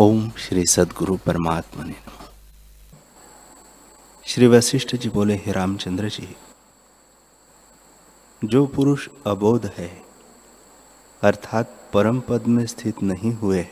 [0.00, 1.94] ओम श्री सदगुरु परमात्मा ने
[4.24, 6.36] श्री वशिष्ठ जी बोले, हे रामचंद्र जी,
[8.44, 10.02] जो पुरुष अबोध है,
[11.22, 13.68] अर्थात परम पद में स्थित नहीं हुए,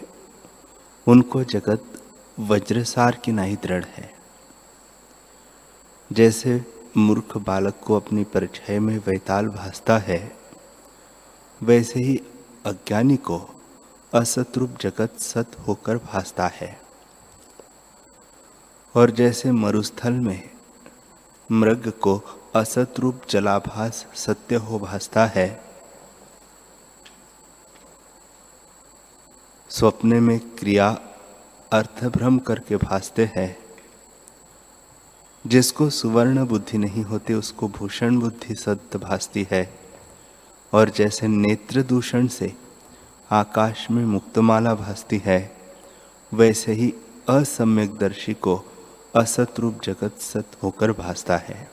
[1.08, 2.02] उनको जगत
[2.40, 4.14] वज्रसार की नाई दृढ़ है।
[6.12, 6.64] जैसे
[6.96, 10.36] मूर्ख बालक को अपनी परिचय में वैताल भासता है,
[11.62, 12.20] वैसे ही
[12.66, 13.55] अज्ञानी को
[14.14, 16.80] असतरूप जगत सत होकर भासता है।
[18.96, 20.50] और जैसे मरुस्थल में
[21.52, 22.22] मृग को
[22.56, 25.64] असत रूप जलाभास सत्य हो भासता है,
[29.70, 30.98] स्वप्ने में क्रिया
[31.72, 33.58] अर्थभ्रम करके भासते हैं।
[35.46, 39.78] जिसको सुवर्ण बुद्धि नहीं होती, उसको भूषण बुद्धि सत्य भासती है।
[40.74, 42.65] और जैसे नेत्र दूषण से
[43.30, 45.56] आकाश में मुक्तमाला भासती है।
[46.32, 46.92] वैसे ही
[47.28, 48.56] असम्यक दर्शी को
[49.16, 51.70] असत रूप जगत सत होकर भासता है।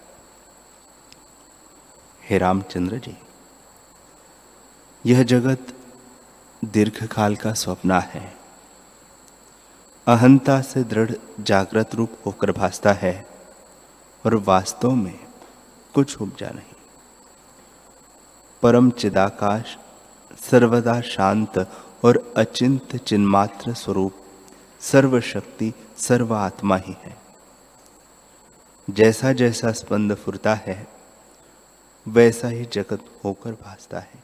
[2.23, 3.17] हे रामचंद्र जी,
[5.05, 5.73] यह जगत
[6.65, 8.33] दीर्घ काल का स्वप्न है।
[10.07, 13.27] अहंता से दृढ़ जागृत रूप होकर भासता है
[14.25, 15.19] और वास्तव में
[15.93, 16.75] कुछ उपजा नहीं।
[18.63, 19.77] परम चिदाकाश
[20.49, 21.71] सर्वदा शांत
[22.05, 24.13] और अचिंत चिन्मात्र स्वरूप,
[24.81, 27.17] सर्वशक्ति सर्व आत्मा ही है।
[28.89, 30.87] जैसा जैसा स्पंद फुरता है,
[32.07, 34.23] वैसा ही जगत होकर भासता है।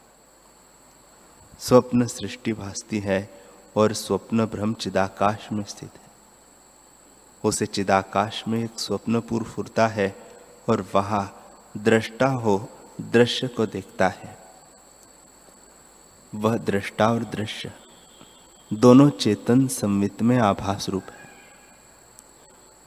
[1.60, 3.30] स्वप्न सृष्टि भासती है
[3.76, 6.10] और स्वप्न भ्रम चिदाकाश में स्थित है।
[7.44, 10.16] उसे चिदाकाश में एक स्वप्न पूर्व फुरता है
[10.68, 11.42] और वहाँ
[11.76, 12.68] दृष्टा हो
[13.00, 14.39] दृश्य को देखता है।
[16.34, 17.72] वह दृष्टा और दृश्य।
[18.72, 21.28] दोनों चेतन संवित में आभास रूप है।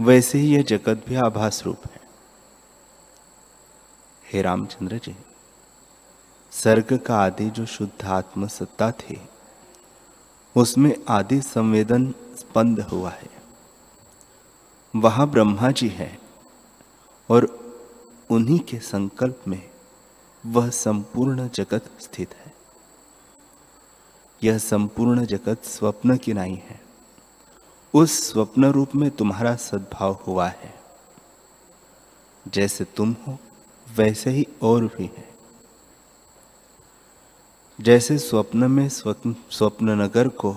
[0.01, 2.01] वैसे ही यह जगत भी आभास रूप है।
[4.33, 5.15] हे रामचंद्र जी,
[6.51, 9.21] सर्ग का आदि जो शुद्ध आत्म सत्ता थी,
[10.55, 13.29] उसमें आदि संवेदन स्पंद हुआ है।
[14.95, 16.19] वहाँ ब्रह्मा जी है
[17.29, 17.59] और
[18.29, 19.69] उन्हीं के संकल्प में
[20.45, 22.52] वह संपूर्ण जगत स्थित है।
[24.43, 26.81] यह संपूर्ण जगत स्वप्न की नहीं है।
[27.93, 30.73] उस स्वप्न रूप में तुम्हारा सद्भाव हुआ है।
[32.47, 33.37] जैसे तुम हो,
[33.95, 35.29] वैसे ही और भी है।
[37.81, 40.55] जैसे स्वप्न में स्वप्न नगर को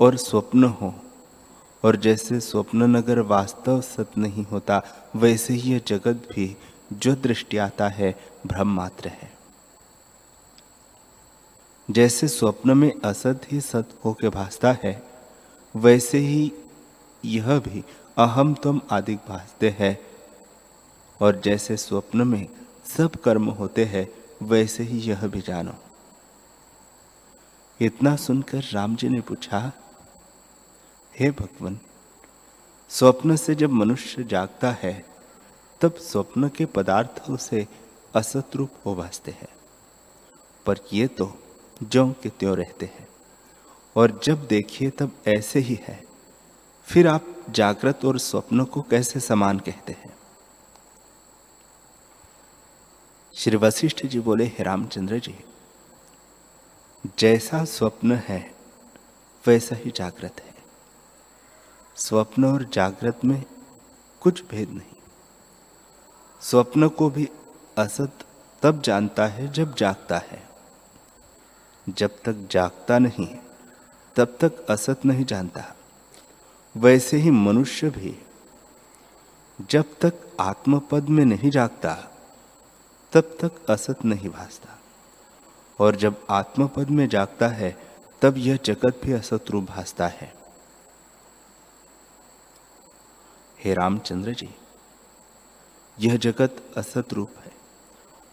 [0.00, 0.94] और स्वप्न हो,
[1.84, 4.82] और जैसे स्वप्न नगर वास्तव सत नहीं होता,
[5.16, 6.56] वैसे ही यह जगत भी
[6.92, 9.39] जो दृष्टि आता है भ्रम मात्र है।
[11.90, 15.02] जैसे स्वप्न में असत ही सत होके भासता है,
[15.76, 16.52] वैसे ही
[17.24, 17.84] यह भी
[18.18, 19.98] अहम तुम आदि भासते हैं।
[21.22, 22.48] और जैसे स्वप्न में
[22.96, 24.08] सब कर्म होते हैं,
[24.42, 25.74] वैसे ही यह भी जानो।
[27.80, 29.72] इतना सुनकर राम जी ने पूछा,
[31.18, 31.78] हे भगवान,
[32.88, 35.04] स्वप्न से जब मनुष्य जागता है,
[35.80, 37.68] तब स्वप्न के पदार्थों से
[38.14, 39.48] असत रूप हो भासते हैं।
[40.66, 41.38] पर ये तो
[41.82, 43.08] ज्यो के त्यों रहते हैं।
[43.96, 46.04] और जब देखिए तब ऐसे ही है।
[46.84, 50.16] फिर आप जागृत और स्वप्न को कैसे समान कहते हैं?
[53.34, 55.44] श्री वशिष्ठ जी बोले, हे रामचंद्र जी,
[57.18, 58.54] जैसा स्वप्न है,
[59.46, 60.54] वैसा ही जागृत है।
[61.96, 63.44] स्वप्न और जागृत में
[64.20, 65.02] कुछ भेद नहीं।
[66.42, 67.28] स्वप्न को भी
[67.78, 68.12] असत
[68.62, 70.49] तब जानता है जब जागता है।
[71.88, 73.36] जब तक जागता नहीं,
[74.16, 75.76] तब तक असत नहीं जानता।
[76.76, 78.22] वैसे ही मनुष्य भी
[79.70, 81.94] जब तक आत्मपद में नहीं जागता,
[83.12, 84.78] तब तक असत नहीं भासता।
[85.78, 87.76] और जब आत्मपद में जागता है,
[88.22, 90.34] तब यह जगत भी असत रूप भासता है।
[93.64, 94.54] हे रामचंद्र जी,
[96.00, 97.52] यह जगत असत रूप है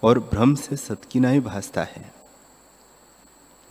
[0.04, 2.17] और भ्रम से सतकिनाई भासता है।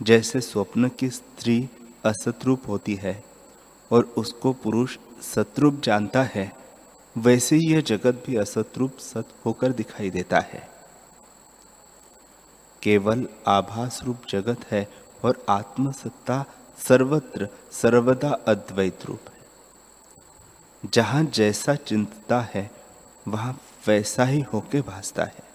[0.01, 1.69] जैसे स्वप्न की स्त्री
[2.05, 3.23] असतरूप होती है
[3.91, 6.53] और उसको पुरुष सतरूप जानता है,
[7.17, 10.69] वैसे ही यह जगत भी असतरूप सत होकर दिखाई देता है।
[12.83, 14.91] केवल आभास रूप जगत है
[15.25, 16.45] और आत्मसत्ता
[16.87, 19.37] सर्वत्र, सर्वदा अद्वैत रूप है।
[20.93, 22.71] जहाँ जैसा चिंतता है,
[23.27, 25.46] वहाँ वैसा ही होके भासता है।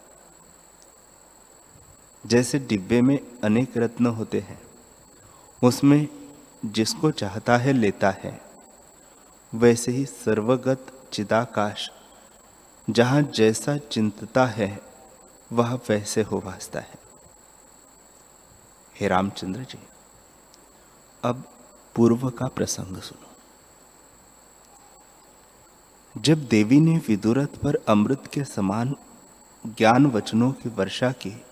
[2.27, 4.63] जैसे डिब्बे में अनेक रत्न होते हैं,
[5.63, 6.09] उसमें
[6.65, 8.41] जिसको चाहता है लेता है।
[9.55, 11.91] वैसे ही सर्वगत चिदाकाश,
[12.91, 14.81] जहाँ जैसा चिंतता है,
[15.53, 16.99] वह वैसे हो भासता है।
[19.01, 19.79] हे रामचंद्र जी,
[21.25, 21.45] अब
[21.95, 23.29] पूर्व का प्रसंग सुनो।
[26.21, 28.97] जब देवी ने विदुरथ पर अमृत के समान
[29.67, 31.43] ज्ञान वचनों की वर्षा की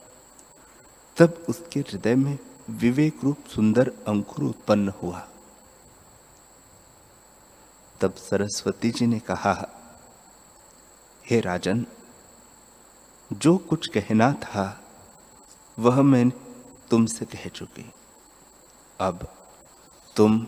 [1.20, 2.38] तब उसके हृदय में
[2.70, 5.28] विवेक रूप सुंदर अंकुर उत्पन्न हुआ।
[8.00, 9.68] तब सरस्वती जी ने कहा,
[11.30, 11.86] हे राजन,
[13.32, 14.80] जो कुछ कहना था,
[15.78, 16.30] वह मैं
[16.90, 17.92] तुमसे कह चुकी।
[19.00, 19.36] अब
[20.16, 20.46] तुम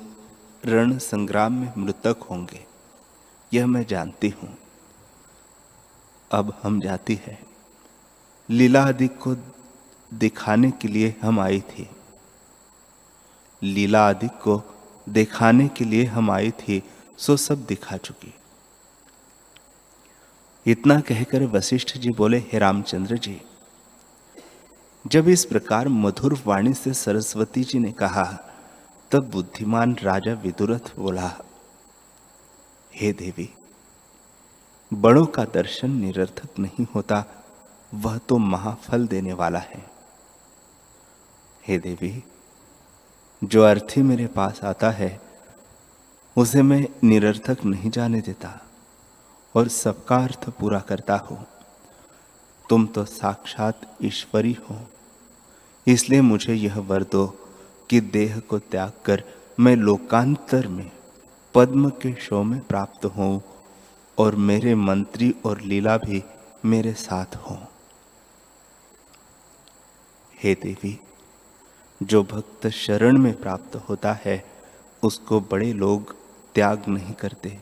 [0.65, 2.67] रण संग्राम में मृतक होंगे,
[3.55, 4.59] यह मैं जानती हूँ।
[6.31, 7.39] अब हम जाती है।
[8.51, 9.35] लीला आदि को
[10.13, 11.89] दिखाने के लिए हम आई थी।
[13.63, 14.63] लीला आदि को
[15.09, 16.83] दिखाने के लिए हम आई थी,
[17.19, 18.35] सो सब दिखा चुकी।
[20.67, 23.41] इतना कहकर वशिष्ठ जी बोले, हे रामचंद्र जी,
[25.07, 28.25] जब इस प्रकार मधुर वाणी से सरस्वती जी ने कहा,
[29.11, 31.39] तब बुद्धिमान राजा विदुरथ बोला,
[32.97, 33.49] हे देवी,
[34.95, 37.25] बड़ों का दर्शन निरर्थक नहीं होता,
[37.95, 39.92] वह तो महाफल देने वाला है।
[41.63, 42.23] हे देवी,
[43.43, 45.21] जो अर्थी मेरे पास आता है,
[46.37, 48.51] उसे मैं निरर्थक नहीं जाने देता
[49.55, 51.39] और सबका अर्थ पूरा करता हो।
[52.67, 54.79] तुम तो साक्षात ईश्वरी हो,
[55.87, 57.27] इसलिए मुझे यह वर दो
[57.91, 59.23] कि देह को त्याग कर
[59.59, 60.91] मैं लोकांतर में
[61.55, 63.43] पद्म के शो में प्राप्त हूँ
[64.19, 66.23] और मेरे मंत्री और लीला भी
[66.65, 67.59] मेरे साथ हो।
[70.39, 70.99] हे देवी
[72.03, 74.45] जो भक्त शरण में प्राप्त होता है,
[75.03, 76.17] उसको बड़े लोग
[76.55, 77.59] त्याग नहीं करते,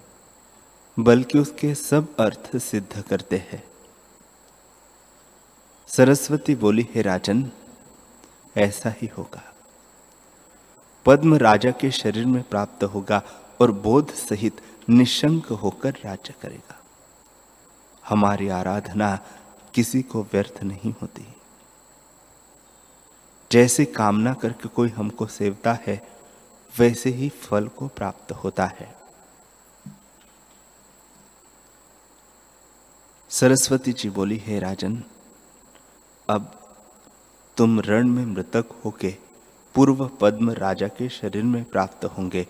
[0.98, 3.64] बल्कि उसके सब अर्थ सिद्ध करते हैं।
[5.88, 7.50] सरस्वती बोली, हे राजन,
[8.56, 9.54] ऐसा ही होगा।
[11.06, 13.22] पद्म राजा के शरीर में प्राप्त होगा
[13.60, 16.80] और बोध सहित निशंक होकर राज्य करेगा।
[18.08, 19.18] हमारी आराधना
[19.74, 21.34] किसी को व्यर्थ नहीं होती।
[23.52, 26.08] जैसे कामना करके कोई हमको सेवता है,
[26.78, 28.94] वैसे ही फल को प्राप्त होता है।
[33.30, 35.02] सरस्वती जी बोली, हे राजन,
[36.28, 36.52] अब
[37.56, 39.16] तुम रण में मृतक होके
[39.74, 42.46] पूर्व पद्म राजा के शरीर में प्राप्त होंगे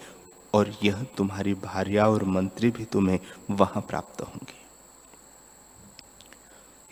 [0.54, 3.18] और यह तुम्हारी भार्या और मंत्री भी तुम्हें
[3.50, 4.58] वहाँ प्राप्त होंगे।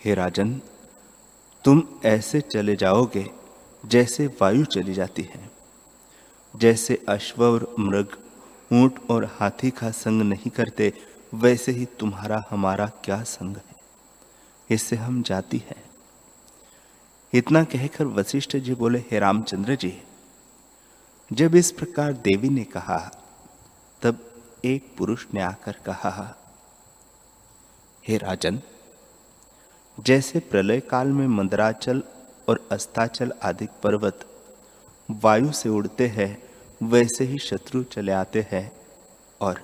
[0.05, 0.61] हे राजन,
[1.63, 3.38] तुम ऐसे चले जाओगे
[3.85, 5.51] जैसे वायु चली जाती है,
[6.55, 8.17] जैसे अश्व और मृग
[8.73, 10.93] ऊँट और हाथी का संग नहीं करते,
[11.33, 13.75] वैसे ही तुम्हारा हमारा क्या संग है?
[14.69, 15.83] इससे हम जाती हैं।
[17.33, 20.01] इतना कहकर वशिष्ठ जी बोले, हे रामचंद्र जी,
[21.33, 23.11] जब इस प्रकार देवी ने कहा,
[24.01, 24.31] तब
[24.65, 26.35] एक पुरुष ने आकर कहा,
[28.07, 28.61] हे राजन,
[29.99, 32.03] जैसे प्रलय काल में मंदराचल
[32.49, 34.25] और अस्ताचल आदि पर्वत
[35.23, 36.31] वायु से उड़ते हैं,
[36.83, 38.71] वैसे ही शत्रु चले आते हैं
[39.41, 39.61] और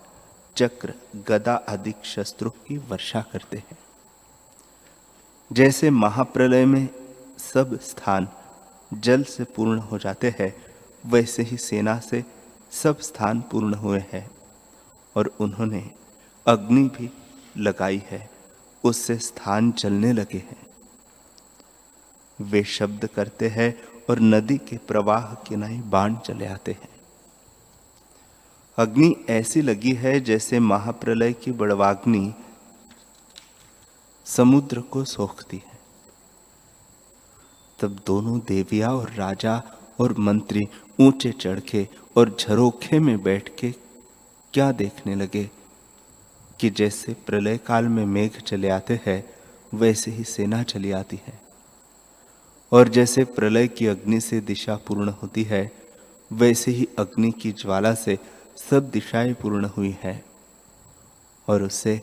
[0.56, 0.94] चक्र,
[1.28, 3.78] गदा आदि शस्त्रों की वर्षा करते हैं।
[5.52, 6.88] जैसे महाप्रलय में
[7.38, 8.28] सब स्थान
[8.94, 10.54] जल से पूर्ण हो जाते हैं,
[11.06, 12.24] वैसे ही सेना से
[12.72, 14.30] सब स्थान पूर्ण हुए हैं
[15.16, 15.84] और उन्होंने
[16.46, 17.10] अग्नि भी
[17.58, 18.30] लगाई है,
[18.84, 20.65] उससे स्थान चलने लगे हैं।
[22.40, 23.74] वे शब्द करते हैं
[24.10, 26.90] और नदी के प्रवाह के नए बाण चले आते हैं।
[28.78, 32.34] अग्नि ऐसी लगी है जैसे महाप्रलय की बड़वाग्नि
[34.26, 35.80] समुद्र को सोखती है।
[37.80, 39.62] तब दोनों देविया और राजा
[40.00, 40.68] और मंत्री
[41.00, 41.88] ऊँचे चढ़के
[42.18, 43.72] और झरोखे में बैठ के
[44.54, 45.50] क्या देखने लगे
[46.60, 49.24] कि जैसे प्रलय काल में मेघ चले आते हैं,
[49.74, 51.45] वैसे ही सेना चली आती है।
[52.72, 55.72] और जैसे प्रलय की अग्नि से दिशा पूर्ण होती है,
[56.34, 58.20] वैसे ही अग्नि की ज्वाला से
[58.72, 60.26] सब दिशाएँ पूर्ण हुई है।
[61.48, 62.02] और उससे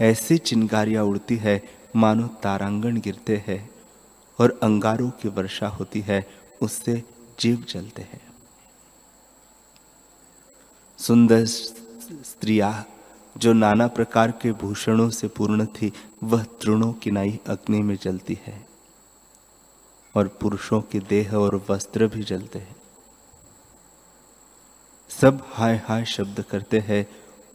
[0.00, 1.62] ऐसी चिंगारियाँ उड़ती है,
[1.96, 3.70] मानो तारांगण गिरते हैं
[4.40, 6.28] और अंगारों की वर्षा होती है,
[6.62, 7.02] उससे
[7.40, 8.20] जीव जलते हैं।
[10.98, 12.84] सुंदर स्त्रिया
[13.38, 15.92] जो नाना प्रकार के भूषणों से पूर्ण थी,
[16.24, 18.65] वह तृणों किनाई अग्नि में जलती है।
[20.16, 22.76] और पुरुषों के देह और वस्त्र भी जलते हैं।
[25.08, 27.06] सब हाय हाय शब्द करते हैं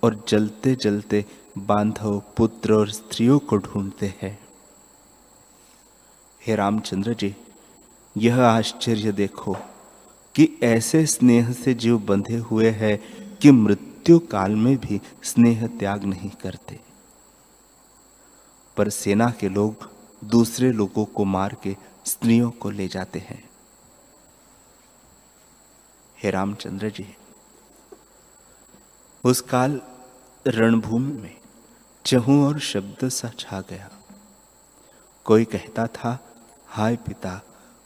[0.03, 1.25] और जलते जलते
[1.57, 4.39] बांधव पुत्र और स्त्रियों को ढूंढते हैं।
[6.47, 7.35] हे रामचंद्र जी,
[8.17, 9.53] यह आश्चर्य देखो
[10.35, 12.99] कि ऐसे स्नेह से जीव बंधे हुए हैं
[13.37, 16.79] कि मृत्यु काल में भी स्नेह त्याग नहीं करते।
[18.77, 19.89] पर सेना के लोग
[20.23, 23.49] दूसरे लोगों को मार के स्त्रियों को ले जाते हैं।
[26.23, 27.15] हे रामचंद्र जी,
[29.23, 29.81] उस काल
[30.47, 31.41] रणभूमि में
[32.05, 33.89] चहु और शब्द सा छा गया।
[35.25, 36.33] कोई कहता था,
[36.67, 37.41] हाय पिता।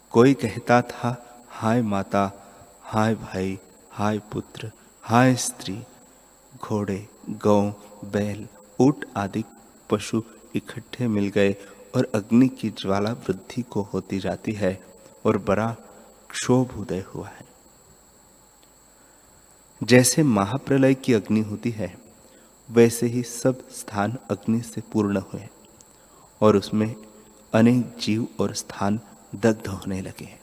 [0.09, 2.31] कोई कहता था, हाय माता।
[2.81, 3.59] हाय भाई।
[3.91, 5.83] हाय पुत्र। हाय स्त्री।
[6.63, 7.69] घोड़े, गौ,
[8.05, 8.47] बैल,
[8.79, 9.43] ऊट आदि
[9.89, 10.23] पशु
[10.55, 11.55] इकट्ठे मिल गए
[11.95, 14.83] और अग्नि की ज्वाला वृद्धि को होती जाती है
[15.25, 15.75] और बड़ा
[16.29, 17.45] क्षोभ उदय हुआ है।
[19.83, 21.97] जैसे महाप्रलय की अग्नि होती है,
[22.71, 25.47] वैसे ही सब स्थान अग्नि से पूर्ण हुए
[26.41, 26.95] और उसमें
[27.53, 28.99] अनेक जीव और स्थान
[29.35, 30.41] दग्ध होने लगे हैं।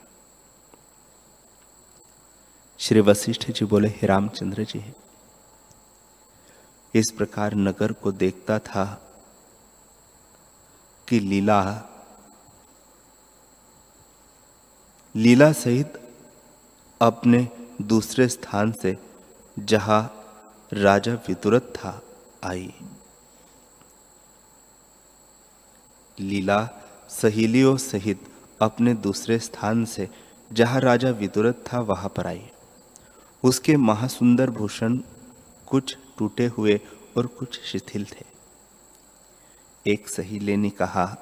[2.79, 4.93] श्री वशिष्ठ जी बोले, हे रामचंद्र जी,
[6.95, 9.09] इस प्रकार नगर को देखता था
[11.09, 11.89] कि लीला
[15.15, 15.93] लीला सहित
[17.01, 17.47] अपने
[17.81, 18.97] दूसरे स्थान से
[19.59, 20.19] जहाँ
[20.73, 22.01] राजा वितुरत था,
[22.43, 22.73] आई।
[26.19, 26.69] लीला
[27.09, 28.27] सहेलियों सहित
[28.61, 30.09] अपने दूसरे स्थान से
[30.53, 32.49] जहाँ राजा विदुरथ था, वहाँ पर आई।
[33.43, 34.97] उसके महासुंदर भूषण
[35.67, 36.79] कुछ टूटे हुए
[37.17, 38.32] और कुछ शिथिल थे।
[39.87, 41.17] एक सहेली ने कहा,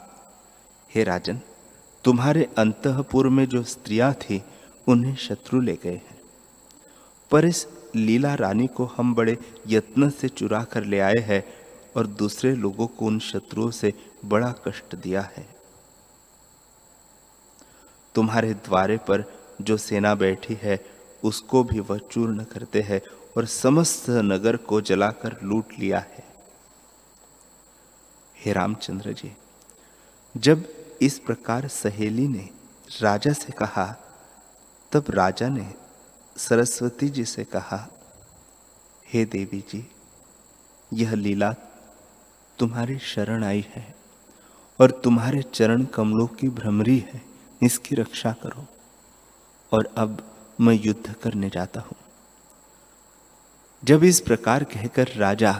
[0.96, 1.40] हे राजन,
[2.04, 4.44] तुम्हारे अंतपुर में जो स्त्रियाँ थी,
[4.88, 6.22] उन्हें शत्रु ले गए हैं।
[7.32, 9.38] पर इस लीला रानी को हम बड़े
[9.68, 11.44] यत्न से चुरा कर ले आए हैं
[11.96, 13.94] और दूसरे लोगों को उन शत्रुओं से
[14.26, 15.56] बड़ा कष्ट दिया है।
[18.16, 19.24] तुम्हारे द्वारे पर
[19.62, 20.86] जो सेना बैठी है,
[21.24, 23.02] उसको भी वह चूर्ण करते हैं
[23.38, 26.31] और समस्त नगर को जलाकर लूट लिया है।
[28.42, 29.32] हे रामचंद्र जी,
[30.36, 30.66] जब
[31.02, 32.50] इस प्रकार सहेली ने
[33.02, 33.86] राजा से कहा,
[34.92, 35.66] तब राजा ने
[36.36, 37.88] सरस्वती जी से कहा,
[39.06, 39.86] हे देवी जी,
[40.94, 41.52] यह लीला
[42.60, 43.96] तुम्हारी शरण आई है
[44.80, 47.22] और तुम्हारे चरण कमलों की भ्रमरी है,
[47.62, 48.66] इसकी रक्षा करो
[49.72, 50.24] और अब
[50.62, 51.96] मैं युद्ध करने जाता हूँ।
[53.84, 55.54] जब इस प्रकार कहकर राजा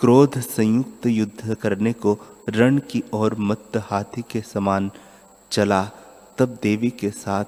[0.00, 4.90] क्रोध संयुक्त युद्ध करने को रण की ओर मत हाथी के समान
[5.50, 5.90] चला,
[6.38, 7.44] तब देवी के साथ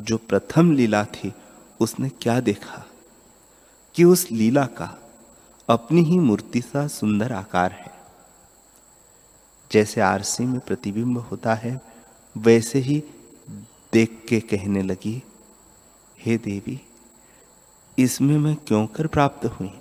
[0.00, 1.34] जो प्रथम लीला थी,
[1.80, 2.86] उसने क्या देखा?
[3.94, 4.98] कि उस लीला का
[5.68, 7.94] अपनी ही मूर्ति सा सुंदर आकार है।
[9.72, 11.80] जैसे आरसी में प्रतिबिंब होता है,
[12.36, 13.04] वैसे ही
[13.92, 15.22] देख के कहने लगी,
[16.18, 16.80] हे देवी,
[17.98, 19.78] इसमें मैं क्यों कर प्राप्त हुई?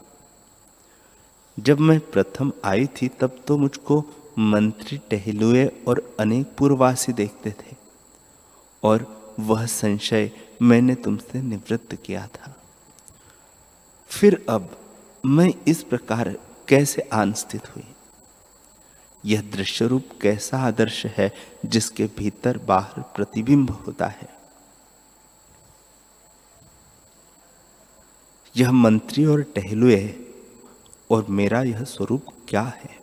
[1.59, 4.05] जब मैं प्रथम आई थी, तब तो मुझको
[4.39, 7.75] मंत्री टहलुए और अनेक पूर्ववासी देखते थे,
[8.83, 10.31] और वह संशय
[10.61, 12.55] मैंने तुमसे निवृत्त किया था।
[14.07, 14.77] फिर अब
[15.25, 16.35] मैं इस प्रकार
[16.67, 17.87] कैसे आन स्थित हुई?
[19.25, 21.33] यह दृश्य रूप कैसा आदर्श है,
[21.65, 24.29] जिसके भीतर बाहर प्रतिबिंब होता है?
[28.57, 30.19] यह मंत्री और टहलुए
[31.13, 32.99] और मेरा यह स्वरूप क्या है?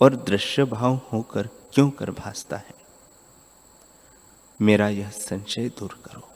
[0.00, 2.74] और दृश्य भाव होकर क्यों कर भासता है?
[4.62, 6.28] मेरा यह संशय दूर करो।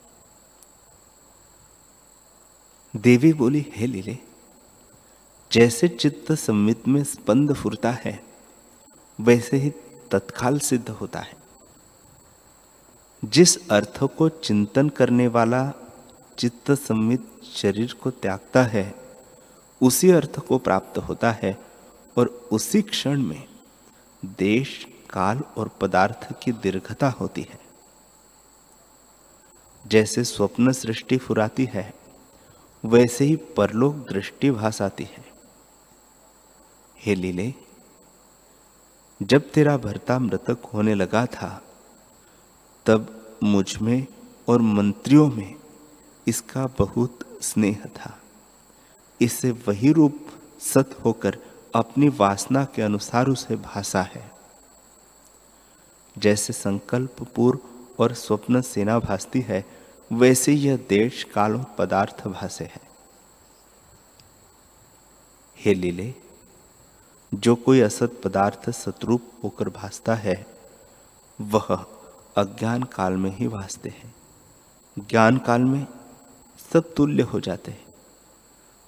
[2.96, 4.18] देवी बोली, हे लीले,
[5.52, 8.24] जैसे चित्त संवित में स्पंद फुरता है,
[9.20, 9.70] वैसे ही
[10.10, 11.36] तत्काल सिद्ध होता है।
[13.24, 15.72] जिस अर्थ को चिंतन करने वाला
[16.38, 19.01] चित्त संवित शरीर को त्यागता है
[19.82, 21.58] उसी अर्थ को प्राप्त होता है
[22.16, 23.48] और उसी क्षण में
[24.24, 27.60] देश, काल और पदार्थ की दीर्घता होती है।
[29.86, 31.94] जैसे स्वप्न सृष्टि फुराती है,
[32.84, 35.24] वैसे ही परलोक दृष्टि भास आती है।
[36.98, 37.54] हे लीले,
[39.22, 41.62] जब तेरा भरता मृतक होने लगा था,
[42.86, 44.06] तब मुझमें
[44.48, 45.54] और मंत्रियों में
[46.26, 48.21] इसका बहुत स्नेह था।
[49.22, 50.26] इससे वही रूप
[50.60, 51.38] सत होकर
[51.74, 54.30] अपनी वासना के अनुसार उसे भाषा है।
[56.18, 57.58] जैसे संकल्प पूर्व
[57.98, 59.64] और स्वप्न सेना भासती है,
[60.12, 62.80] वैसे यह देश काल और पदार्थ भाषे है।
[65.56, 66.14] हे लीले,
[67.34, 70.46] जो कोई असत पदार्थ सतरूप होकर भासता है,
[71.40, 71.86] वह
[72.36, 74.14] अज्ञान काल में ही भासते हैं।
[74.98, 75.86] ज्ञान काल में
[76.72, 77.91] सब तुल्य हो जाते हैं।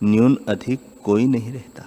[0.04, 1.84] न्यून अधिक कोई नहीं रहता।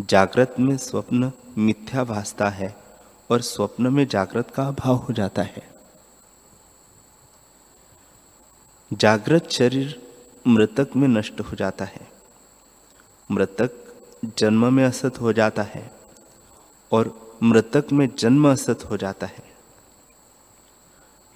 [0.00, 2.76] जागृत में स्वप्न मिथ्या भासता है
[3.30, 5.68] और स्वप्न में जागृत का अभाव हो जाता है।
[8.92, 10.12] जागृत शरीर
[10.46, 12.08] मृतक में नष्ट हो जाता है।
[13.30, 13.70] मृतक
[14.38, 15.94] जन्म में असत हो जाता है
[16.92, 19.44] और मृतक में जन्म असत हो जाता है।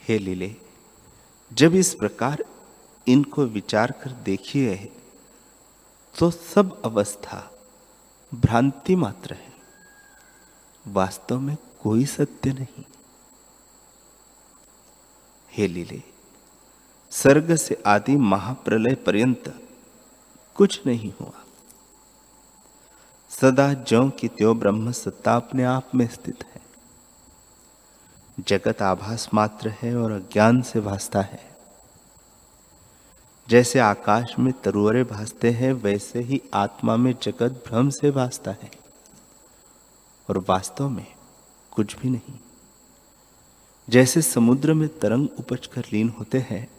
[0.08, 0.56] हे लीले,
[1.52, 2.44] जब इस प्रकार
[3.08, 4.92] इनको विचार कर देखिए
[6.18, 7.50] तो सब अवस्था
[8.34, 9.52] भ्रांति मात्र है।
[10.88, 12.84] वास्तव में कोई सत्य नहीं।
[15.52, 16.02] हे लीले
[17.10, 19.68] सर्ग से आदि महाप्रलय पर्यंत
[20.54, 21.44] कुछ नहीं हुआ।
[23.30, 26.62] सदा ज्यो की त्यो ब्रह्म सत्ता अपने आप में स्थित है।
[28.40, 31.51] जगत आभास मात्र है और अज्ञान से भासता है।
[33.48, 38.70] जैसे आकाश में तरुअरे भासते हैं, वैसे ही आत्मा में जगत भ्रम से भासता है।
[40.30, 41.14] और वास्तव में
[41.70, 42.38] कुछ भी नहीं।
[43.88, 46.70] जैसे समुद्र में तरंग उपज कर लीन होते हैं,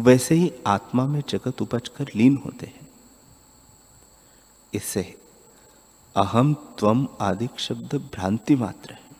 [0.00, 2.88] वैसे ही आत्मा में जगत उपज कर लीन होते हैं।
[4.74, 5.20] इससे
[6.16, 9.10] अहम त्वम आदि शब्द भ्रांति मात्र है।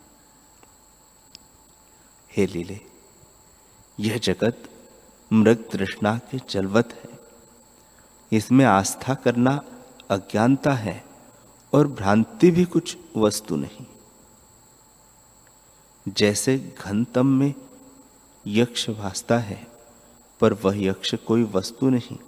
[2.37, 2.81] हे लीले,
[4.01, 4.69] यह जगत
[5.33, 7.21] मृग तृष्णा के जलवत है।
[8.39, 9.63] इसमें आस्था करना
[10.11, 11.05] अज्ञानता है
[11.75, 13.87] और भ्रांति भी कुछ वस्तु नहीं।
[16.09, 17.55] जैसे घनतम में
[18.47, 19.67] यक्ष भासता है,
[20.41, 22.19] पर वह यक्ष कोई वस्तु नहीं।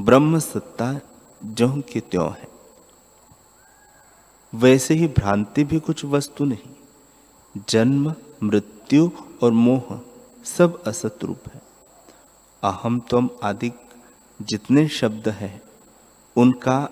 [0.00, 1.00] ब्रह्म सत्ता
[1.44, 2.48] जो के त्यों है।
[4.54, 6.74] वैसे ही भ्रांति भी कुछ वस्तु नहीं।
[7.68, 9.10] जन्म, मृत्यु
[9.42, 10.00] और मोह
[10.44, 11.71] सब असत रूप है।
[12.62, 13.72] अहम तम आदि
[14.42, 15.62] जितने शब्द हैं,
[16.36, 16.88] उनका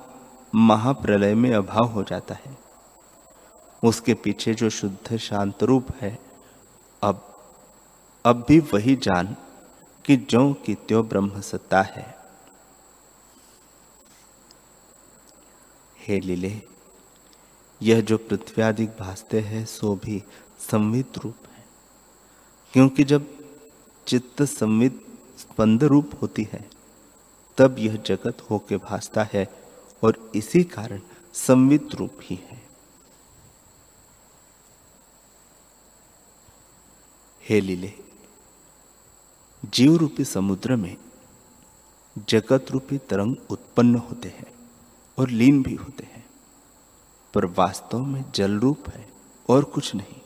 [0.55, 2.59] महाप्रलय में अभाव हो जाता है।
[3.85, 6.19] उसके पीछे जो शुद्ध शांत रूप है,
[7.03, 7.27] अब
[8.25, 9.37] अब भी वही जान
[10.05, 12.19] कि जो कि त्यो ब्रह्म सत्ता है।
[15.99, 16.63] हे लीले,
[17.83, 20.23] यह जो पृथ्वी आदि भासते हैं, सो भी
[20.71, 21.65] संवित रूप है।
[22.73, 23.27] क्योंकि जब
[24.07, 25.07] चित्त संवित
[25.41, 26.69] स्पंद रूप होती है।
[27.59, 29.47] तब यह जगत होके भासता है
[30.03, 31.01] और इसी कारण
[31.35, 32.63] संवित रूप ही है।
[37.43, 37.93] हे लीले
[39.63, 40.97] जीव रूपी समुद्र में
[42.29, 44.53] जगत रूपी तरंग उत्पन्न होते हैं
[45.19, 46.25] और लीन भी होते हैं,
[47.35, 49.07] पर वास्तव में जल रूप है
[49.49, 50.21] और कुछ नहीं।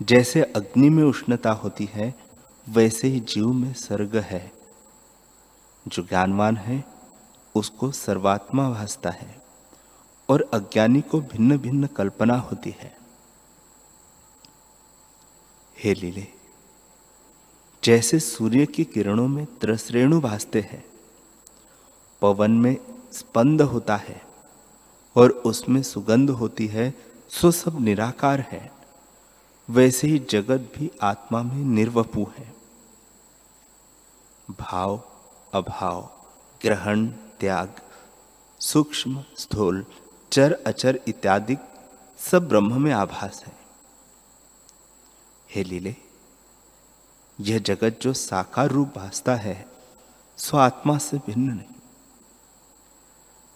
[0.00, 2.14] जैसे अग्नि में उष्णता होती है
[2.68, 4.52] वैसे ही जीव में सर्ग है।
[5.88, 6.84] जो ज्ञानवान है,
[7.54, 9.42] उसको सर्वात्मा भासता है
[10.28, 12.96] और अज्ञानी को भिन्न भिन्न कल्पना होती है।
[15.78, 16.26] हे लीले,
[17.84, 20.84] जैसे सूर्य की किरणों में त्रसरेणु भासते हैं,
[22.22, 22.76] पवन में
[23.12, 24.22] स्पंद होता है
[25.16, 26.94] और उसमें सुगंध होती है,
[27.28, 28.72] सो सब निराकार है।
[29.70, 32.55] वैसे ही जगत भी आत्मा में निर्वपु है।
[34.50, 35.02] भाव,
[35.54, 36.10] अभाव,
[36.62, 37.74] ग्रहण, त्याग,
[38.60, 39.86] सूक्ष्म, स्थूल,
[40.32, 41.56] चर, अचर इत्यादि
[42.18, 43.52] सब ब्रह्म में आभास है।
[45.50, 45.96] हे लीले,
[47.40, 49.66] यह जगत जो साकार रूप भासता है,
[50.36, 51.74] सो आत्मा से भिन्न नहीं।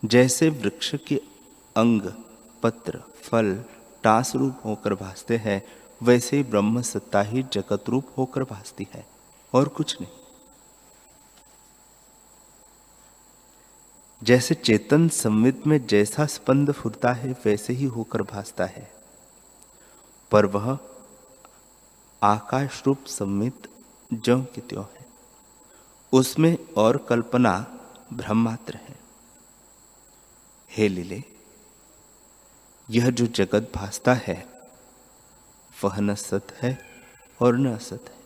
[0.09, 1.22] जैसे वृक्ष के
[1.76, 2.03] अंग,
[2.62, 3.64] पत्र, फल,
[4.03, 5.62] टास रूप होकर भासते हैं,
[6.03, 9.07] वैसे ब्रह्म सत्ता ही जगत रूप होकर भासती है,
[9.55, 10.19] और कुछ नहीं।
[14.22, 18.92] जैसे चेतन संवित में जैसा स्पंद फुरता है, वैसे ही होकर भासता है।
[20.30, 20.78] पर वह
[22.22, 23.68] आकाश रूप संवित
[24.12, 25.06] ज्यो की त्यों है।
[26.12, 27.80] उसमें और कल्पना
[28.12, 28.98] भ्रम है।
[30.70, 31.24] हे लीले,
[32.90, 34.48] यह जो जगत भासता है,
[35.85, 36.78] वह न सत है
[37.40, 38.20] और न असत है।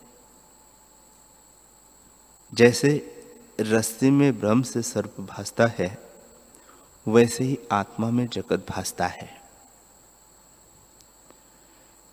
[2.53, 3.11] जैसे
[3.59, 5.97] रस्सी में ब्रह्म से सर्प भासता है,
[7.07, 9.41] वैसे ही आत्मा में जगत भासता है।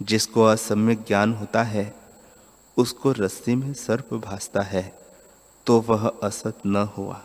[0.02, 1.94] जिसको असम्यक ज्ञान होता है,
[2.76, 4.98] उसको रस्सी में सर्प भासता है
[5.66, 7.20] तो वह असत न हुआ।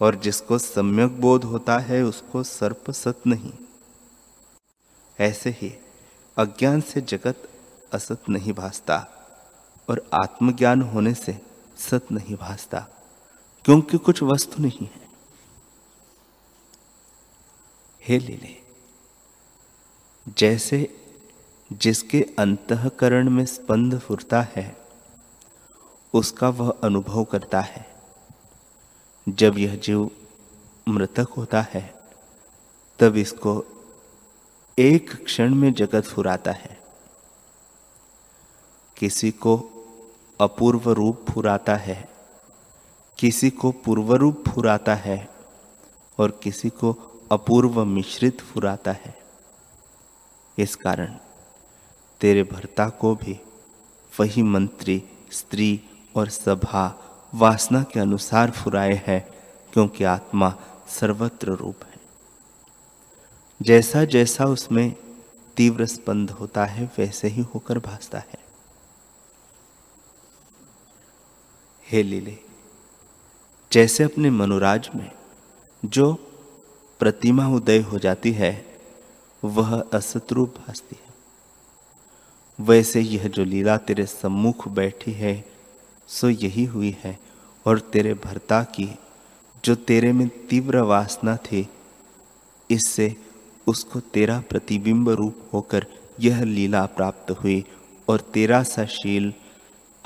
[0.00, 3.52] और जिसको सम्यक बोध होता है, उसको सर्प सत नहीं।
[5.20, 5.74] ऐसे ही
[6.36, 7.48] अज्ञान से जगत
[7.92, 9.06] असत नहीं भासता,
[9.90, 11.45] और आत्मज्ञान होने से
[11.78, 12.86] सत नहीं भासता,
[13.64, 15.08] क्योंकि कुछ वस्तु नहीं है।
[18.02, 18.62] हे लीले,
[20.38, 21.02] जैसे
[21.72, 24.76] जिसके अंतकरण में स्पंद फुरता है,
[26.14, 27.96] उसका वह अनुभव करता है।
[29.28, 30.10] जब यह जीव
[30.88, 31.94] मृतक होता है,
[32.98, 33.64] तब इसको
[34.78, 36.80] एक क्षण में जगत फुराता है।
[38.96, 39.72] किसी को
[40.40, 42.08] अपूर्व रूप फुराता है।
[43.18, 45.28] किसी को पूर्व रूप फुराता है
[46.18, 46.96] और किसी को
[47.32, 49.18] अपूर्व मिश्रित फुराता है।
[50.58, 51.16] इस कारण
[52.20, 53.40] तेरे भर्ता को भी
[54.20, 55.80] वही मंत्री, स्त्री
[56.16, 57.02] और सभा
[57.34, 59.28] वासना के अनुसार फुराए है,
[59.72, 60.54] क्योंकि आत्मा
[60.88, 61.96] सर्वत्र रूप है।
[63.62, 64.96] जैसा जैसा उसमें
[65.56, 68.45] तीव्र स्पंद होता है, वैसे ही होकर भासता है।
[71.90, 72.36] हे लीले,
[73.72, 75.10] जैसे अपने मनोराज में
[75.84, 76.12] जो
[77.00, 78.66] प्रतिमा उदय हो जाती है,
[79.44, 81.14] वह असतरूप भासती है।
[82.64, 85.44] वैसे यह जो लीला तेरे सम्मुख बैठी है,
[86.08, 87.18] सो यही हुई है,
[87.66, 88.88] और तेरे भरता की,
[89.64, 91.68] जो तेरे में तीव्र वासना थी,
[92.70, 93.16] इससे
[93.66, 95.86] उसको तेरा प्रतिबिंब रूप होकर
[96.20, 97.64] यह लीला प्राप्त हुई,
[98.08, 99.32] और तेरा सशील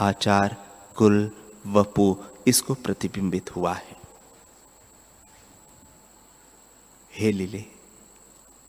[0.01, 0.57] आचार,
[0.97, 1.31] कुल
[1.67, 3.97] वपु इसको प्रतिबिंबित हुआ है।
[7.15, 7.65] हे लीले,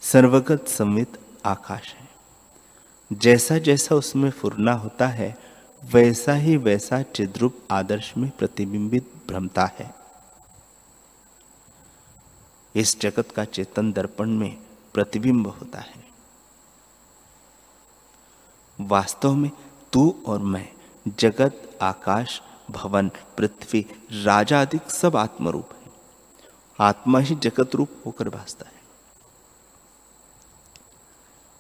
[0.02, 2.10] सर्वगत संवित आकाश है।
[3.14, 5.38] जैसा जैसा उसमें फुरना होता है,
[5.84, 9.96] वैसा ही वैसा चिद्रूप आदर्श में प्रतिबिंबित भ्रमता है।
[12.76, 14.58] इस जगत का चेतन दर्पण में
[14.94, 16.04] प्रतिबिंब होता है।
[18.82, 19.52] वास्तव में
[19.94, 20.74] तू और मैं
[21.20, 25.92] जगत, आकाश भवन, पृथ्वी, राजा आदि सब आत्मरूप है।
[26.80, 28.82] आत्मा ही जगत रूप होकर भासता है।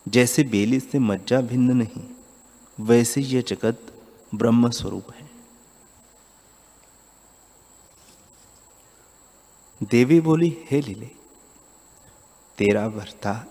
[0.07, 2.07] जैसे बेली से मज्जा भिन्न नहीं,
[2.79, 4.03] वैसे यह जगत
[4.35, 5.29] ब्रह्म स्वरूप है।
[9.83, 11.09] देवी बोली, हे लीले,
[12.57, 13.45] तेरा भरता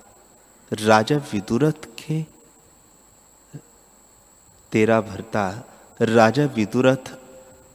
[0.72, 2.22] राजा विदुरथ के,
[4.72, 5.64] तेरा भरता
[6.02, 7.19] राजा विदुरथ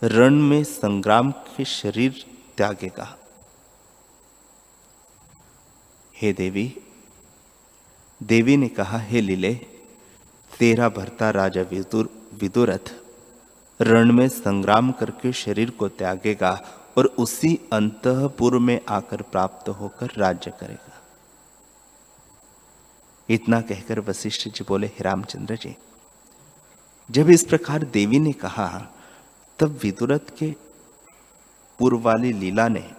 [0.05, 2.25] रण में संग्राम के शरीर
[2.57, 3.17] त्यागेगा।
[6.15, 6.81] हे देवी
[8.23, 9.53] देवी ने कहा, हे लीले,
[10.59, 12.93] तेरा भरता राजा विदुर, विदुरथ
[13.81, 16.51] रण में संग्राम करके शरीर को त्यागेगा
[16.97, 21.01] और उसी अंतपुर में आकर प्राप्त होकर राज्य करेगा।
[23.29, 25.75] इतना कहकर वशिष्ठ जी बोले, हे रामचंद्र जी,
[27.11, 28.91] जब इस प्रकार देवी ने कहा
[29.59, 30.55] तब विदुरथ के
[31.79, 32.91] पूर्व वाली लीला ने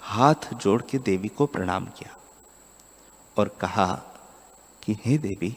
[0.00, 2.16] हाथ जोड़ के देवी को प्रणाम किया
[3.36, 4.02] और कहा
[4.82, 5.56] कि, हे देवी,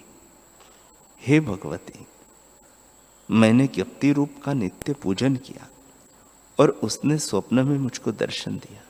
[1.22, 2.08] हे भगवती,
[3.32, 5.68] मैंने ज्ञप्ति रूप का नित्य पूजन किया
[6.60, 8.82] और उसने स्वप्न में मुझको दर्शन दिया।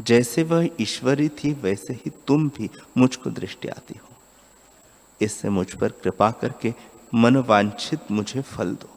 [0.00, 4.08] जैसे वह ईश्वरी थी, वैसे ही तुम भी मुझको दृष्टि आती हो।
[5.20, 6.74] इससे मुझ पर कृपा करके
[7.14, 8.93] मन वांछित मुझे फल दो।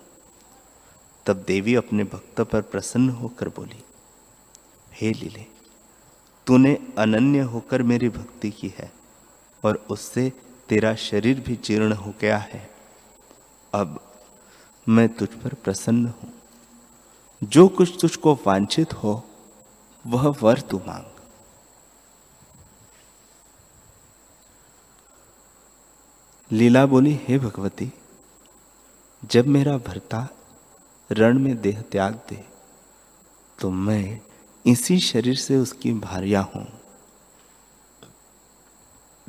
[1.27, 3.83] तब देवी अपने भक्त पर प्रसन्न होकर बोली,
[4.93, 5.45] हे लीले,
[6.47, 8.91] तूने अनन्य होकर मेरी भक्ति की है
[9.63, 10.31] और उससे
[10.69, 12.69] तेरा शरीर भी जीर्ण हो गया है।
[13.73, 13.99] अब
[14.89, 16.33] मैं तुझ पर प्रसन्न हूँ।
[17.43, 19.23] जो कुछ तुझको वांछित हो,
[20.07, 21.05] वह वर तू मांग।
[26.51, 27.91] लीला बोली, हे भगवती,
[29.25, 30.27] जब मेरा भरता
[31.12, 32.46] रण में देह त्याग दे
[33.60, 34.22] तो मैं
[34.65, 36.67] इसी शरीर से उसकी भारिया हूँ।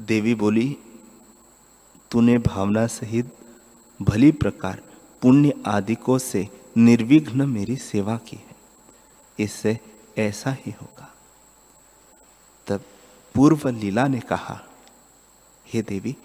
[0.01, 0.77] देवी बोली,
[2.11, 3.33] तूने भावना सहित
[4.03, 4.83] भली प्रकार
[5.23, 8.57] पुण्य आदिकों से निर्विघ्न मेरी सेवा की है।
[9.39, 9.81] इससे
[10.19, 11.15] ऐसा ही होगा।
[12.67, 12.81] तब
[13.35, 14.61] पूर्व लीला ने कहा,
[15.67, 16.17] हे देवी,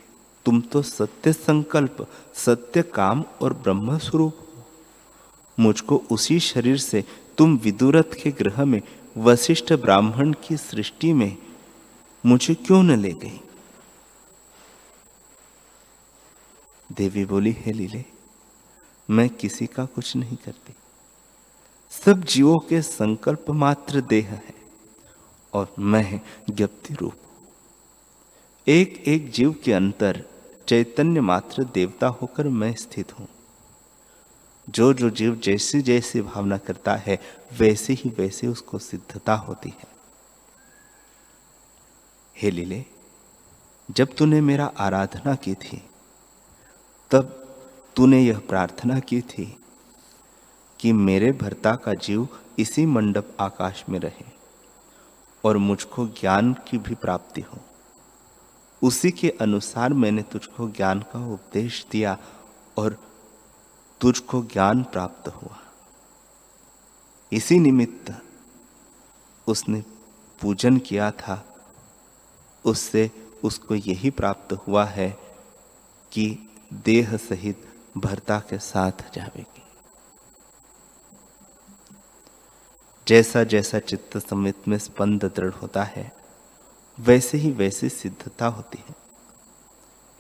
[0.46, 4.43] तुम तो सत्य संकल्प, सत्य काम और ब्रह्म स्वरूप
[5.60, 7.04] मुझको उसी शरीर से
[7.38, 8.82] तुम विदुरथ के ग्रह में,
[9.18, 11.38] वशिष्ठ ब्राह्मण की सृष्टि में
[12.26, 13.40] मुझे क्यों न ले गई?
[16.92, 18.06] देवी बोली, हे लीले,
[19.10, 20.74] मैं किसी का कुछ नहीं करती।
[21.92, 24.56] सब जीवों के संकल्प मात्र देह है
[25.54, 27.14] और मैं ज्ञप्ति रूप
[28.68, 30.24] एक एक जीव के अंतर
[30.68, 33.28] चैतन्य मात्र देवता होकर मैं स्थित हूँ।
[34.70, 37.20] जो जो जीव जैसी जैसी भावना करता है,
[37.60, 39.88] वैसे ही वैसे उसको सिद्धता होती है।
[42.38, 42.86] हे लीले,
[43.92, 45.90] जब तूने मेरा आराधना की थी,
[47.12, 47.24] तब
[47.96, 49.64] तूने यह प्रार्थना की थी
[50.80, 52.28] कि मेरे भर्ता का जीव
[52.60, 54.26] इसी मंडप आकाश में रहे
[55.44, 57.58] और मुझको ज्ञान की भी प्राप्ति हो।
[58.82, 62.18] उसी के अनुसार मैंने तुझको ज्ञान का उपदेश दिया
[62.78, 63.13] और
[64.04, 65.60] तुझको ज्ञान प्राप्त हुआ।
[67.32, 68.22] इसी निमित्त
[69.48, 69.84] उसने
[70.42, 71.56] पूजन किया था।
[72.66, 73.12] उससे
[73.44, 75.18] उसको यही प्राप्त हुआ है
[76.12, 79.64] कि देह सहित भरता के साथ जावेगी।
[83.08, 86.12] जैसा जैसा चित्त समित में स्पंद दृढ़ होता है,
[87.00, 88.96] वैसे ही वैसी सिद्धता होती है।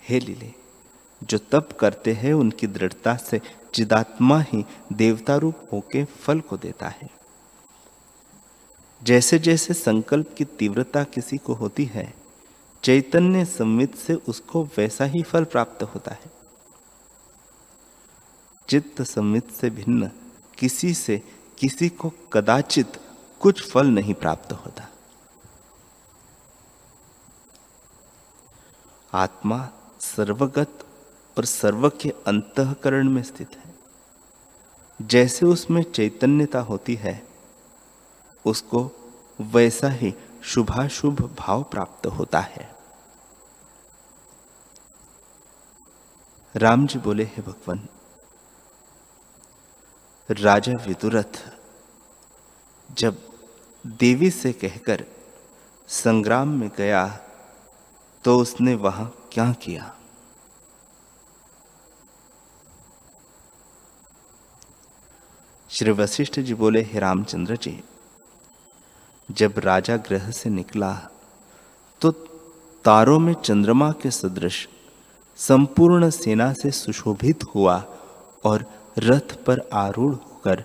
[0.09, 0.62] हे लीले
[1.23, 3.41] जो तप करते हैं, उनकी दृढ़ता से
[3.73, 7.09] चिदात्मा ही देवता रूप होके फल को देता है।
[9.03, 12.13] जैसे जैसे संकल्प की तीव्रता किसी को होती है,
[12.83, 16.31] चैतन्य संवित से उसको वैसा ही फल प्राप्त होता है।
[18.69, 20.11] चित्त संवित से भिन्न
[20.57, 21.21] किसी से
[21.57, 23.01] किसी को कदाचित
[23.39, 24.89] कुछ फल नहीं प्राप्त होता।
[29.13, 30.82] आत्मा सर्वगत
[31.37, 33.73] और सर्व के अंतकरण में स्थित है।
[34.99, 37.21] जैसे उसमें चैतन्यता होती है,
[38.45, 38.89] उसको
[39.41, 42.69] वैसा ही शुभाशुभ भाव प्राप्त होता है।
[46.55, 47.87] राम जी बोले, हे भगवान,
[50.29, 51.41] राजा विदुरथ,
[52.89, 53.17] जब
[53.85, 55.05] देवी से कहकर
[55.89, 57.05] संग्राम में गया
[58.23, 59.95] तो उसने वहाँ क्या किया?
[65.73, 67.83] श्री वशिष्ठ जी बोले, हे रामचंद्र जी,
[69.29, 70.91] जब राजा ग्रह से निकला
[72.01, 72.11] तो
[72.85, 74.67] तारों में चंद्रमा के सदृश
[75.39, 77.77] संपूर्ण सेना से सुशोभित हुआ
[78.43, 78.65] और
[78.99, 80.63] रथ पर आरूढ़ होकर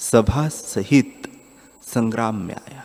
[0.00, 1.28] सभा सहित
[1.84, 2.84] संग्राम में आया।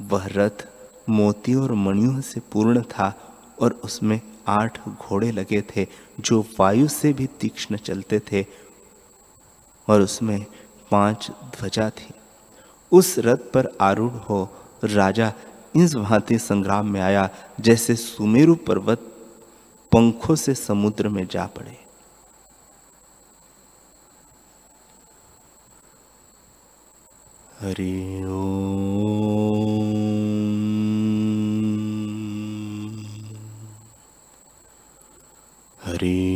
[0.00, 0.66] वह रथ
[1.08, 3.12] मोती और मणियों से पूर्ण था
[3.60, 5.86] और उसमें आठ घोड़े लगे थे
[6.20, 8.44] जो वायु से भी तीक्ष्ण चलते थे
[9.88, 10.46] और उसमें
[10.90, 12.14] पाँच ध्वजा थी।
[12.92, 14.48] उस रथ पर आरूढ़ हो
[14.84, 15.32] राजा
[15.76, 17.28] इस भांति संग्राम में आया,
[17.60, 18.98] जैसे सुमेरु पर्वत
[19.92, 21.76] पंखों से समुद्र में जा पड़े।
[27.60, 28.22] हरि
[35.84, 36.35] हरि